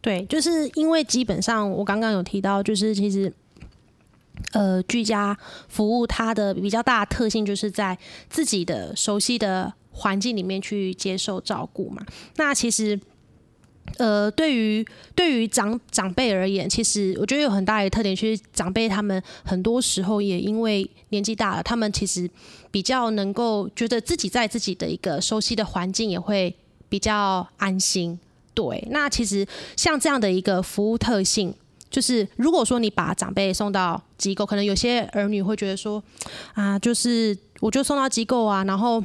[0.08, 3.34] 对，就是因为基本上我刚刚有提到，就是其实
[4.54, 5.38] 呃居家
[5.68, 7.98] 服务它的比较大的特性，就是在
[8.30, 12.06] 自己的熟悉的环境里面去接受照顾嘛。
[12.38, 12.98] 那其实。
[14.00, 14.86] 呃，对于
[15.16, 22.30] 对于长长辈而言，其实我觉得有很大的特点，就是长辈他们很多时候也因为年纪大了，他们其实
[22.70, 26.54] 比较能够觉得自己在自己的一个熟悉的环境也会
[26.90, 28.20] 比较安心。
[28.58, 29.46] 对，那其实
[29.76, 31.54] 像这样的一个服务特性，
[31.92, 36.04] 就是如果说你把长辈送到机构，可能有些儿女会觉得说，
[36.56, 39.04] 啊，就是我就送到机构啊，然后。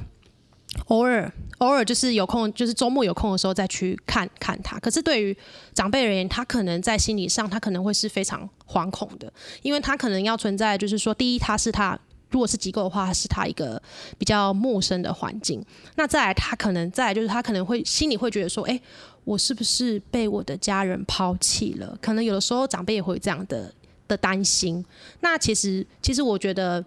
[0.87, 4.79] 偶尔，偶尔就是有空，就是周末有空的时候再去看看他。
[4.79, 5.37] 可是对于
[5.75, 9.31] 长辈而言，他可能在心理上，他可能会是非常惶恐的，
[9.61, 11.99] 因为他可能要存在，就是说，第一，他是他
[12.31, 13.81] 如果是机构的话，是他一个
[14.17, 15.63] 比较陌生的环境。
[15.97, 18.81] 那再来，他可能再来就是他可能会心里会觉得说，哎，
[19.25, 21.99] 我是不是被我的家人抛弃了？
[22.01, 23.73] 可能有的时候长辈也会这样的
[24.09, 24.85] 的担心。
[25.21, 26.85] 那其实，其实我觉得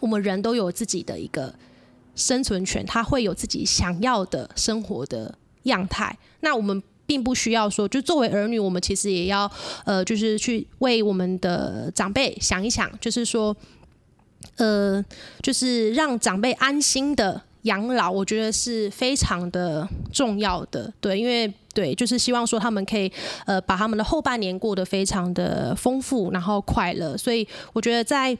[0.00, 1.54] 我们人都有自己的一个。
[2.18, 5.32] 生存权，他会有自己想要的生活的
[5.62, 6.18] 样态。
[6.40, 9.48] 那我们并不需要说，就作为儿女，我们其实也要
[9.84, 13.56] 呃，就是去为我们的长辈想一想，就是说，
[14.56, 15.00] 呃，
[15.44, 20.92] 就是让长辈安心的养老，我觉得是非常的重要的。
[21.00, 23.10] 对，因为对，就是希望说他们可以
[23.46, 27.16] 呃，把他们的后半年过得非常的丰富，然后快乐。
[27.16, 28.36] 所以我觉得在。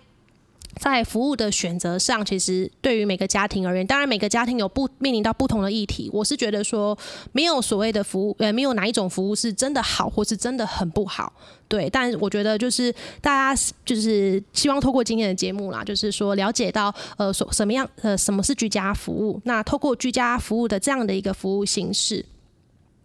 [0.78, 6.08] 在服务的选择上，其实对于每个家庭而言，当然每个家庭有不面临到不同的议题。
[6.12, 6.96] 我是觉得说，
[7.32, 11.32] 没有所谓的服务，呃，没有哪一种服务是真的好，或是真的很不好。
[11.66, 19.40] 对，但我觉得就是大家就是希望透过今天的节目啦，就是说了解到呃，什什么样呃，什么是居家服务？
[19.44, 22.24] 那透过居家服务的这样的一个服务形式，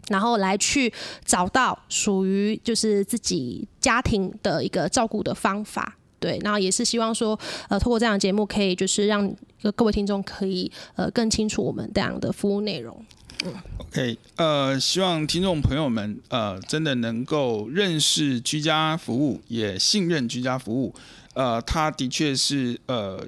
[0.08, 0.94] 然后来去
[1.26, 5.98] 找到属于就是自己家庭的一个照顾的方法。
[6.24, 9.30] 对，然后也是希望说，呃，透过这样的节目，可以就是让
[9.76, 13.06] 各位听众可以呃更清楚我们这样的服务内容。
[13.46, 20.96] 嗯，OK，呃，希望听众朋友们呃真的能够认识居家服务，也信任居家服务。
[21.34, 23.28] 呃，他的确是呃。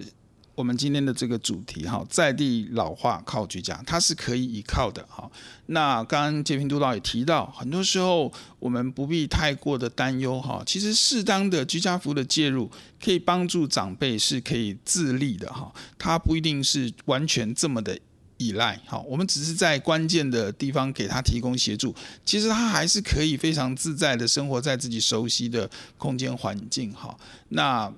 [0.55, 5.29] 我们今天的这个主题哈，在地老化靠居家，它是可以依靠的哈。
[5.67, 10.63] 那刚刚洁平督导也提到，很多时候我们不必太过的担忧哈。
[10.65, 12.71] 其实适当的居家服的介入，
[13.03, 15.69] 可以帮助长辈是可以自立的哈。
[15.97, 17.99] 他不一定是完全这么的
[18.37, 18.97] 依赖哈。
[18.99, 21.93] 我们只是在关键的地方给他提供协助，
[22.23, 27.17] 其实他还是可以非常自在的生活在自己熟悉的空间环境哈。
[27.49, 27.91] 那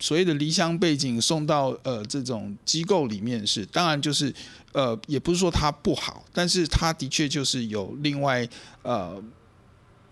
[0.00, 4.34] 所谓的离乡背井送到呃这种机构里面是，当然就是
[4.72, 8.48] 呃也不是说它不好，但是它的确就是有另外
[8.82, 9.22] 呃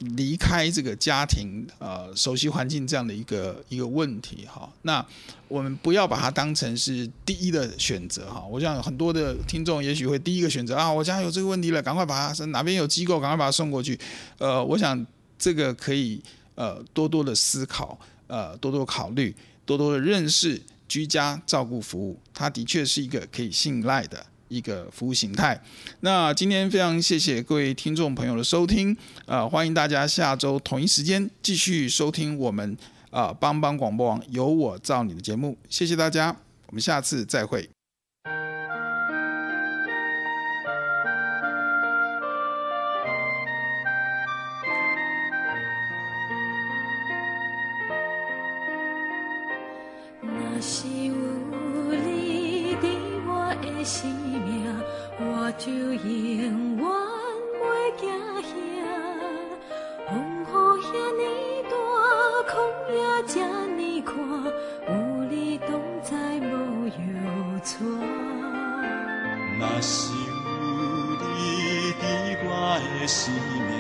[0.01, 4.71] 离开这个家庭呃熟悉环境这样的一个一个问题哈。
[4.83, 5.05] 那
[5.49, 8.45] 我们不要把它当成是第一的选择哈。
[8.45, 13.99] 我想很多的听众也许会第一个选择啊，我家有这个问题了，赶快把它哪边有机构，赶快把它送过去。
[14.37, 15.05] 呃，我想
[15.39, 16.23] 这个可以
[16.55, 19.35] 呃多多的思考，呃多多考虑。
[19.69, 20.59] 多多的认识
[20.89, 25.61] 居家照顾服务，它的确是一个可以信赖的一个服务形态。
[26.01, 28.97] 那今天非常谢谢各位听众朋友的收听，
[29.27, 32.75] 呃，欢迎大家下周同一时间继续收听我们
[33.11, 35.55] 啊帮帮广播网有我造你的节目。
[35.69, 36.35] 谢谢大家，
[36.69, 37.69] 我们下次再会。
[53.89, 54.69] 生命，
[55.19, 56.05] 我就永
[56.77, 56.85] 远
[57.59, 57.65] 袂
[57.99, 58.05] 惊
[58.43, 58.47] 吓。
[60.07, 60.13] 风
[60.45, 60.47] 雨
[60.85, 60.87] 遐
[61.17, 61.23] 尼
[61.71, 61.73] 大，
[62.53, 62.53] 空
[62.93, 63.33] 也遮
[63.79, 64.13] 尼宽，
[64.89, 64.93] 有
[65.31, 65.71] 你同
[66.03, 66.93] 在无忧
[67.65, 67.73] 愁。
[69.59, 70.19] 若是有
[71.23, 71.25] 你
[71.99, 72.05] 伫
[72.45, 72.47] 我
[72.85, 73.33] 的生
[73.71, 73.73] 命，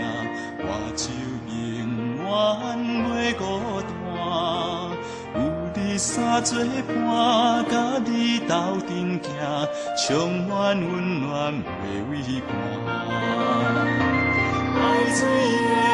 [0.64, 1.02] 我就
[1.52, 1.54] 永
[2.24, 2.26] 远
[3.04, 3.42] 袂孤
[3.84, 3.86] 单。
[5.34, 5.36] 有
[5.74, 6.50] 你三做
[6.86, 6.96] 伴，
[7.68, 7.72] 甲
[8.06, 8.54] 你斗
[8.88, 9.07] 阵。
[10.09, 11.68] 充满温暖的
[12.11, 12.56] 微光。
[14.74, 15.88] 爱最。